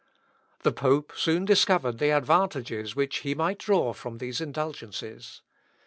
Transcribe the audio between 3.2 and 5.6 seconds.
might draw from these indulgences.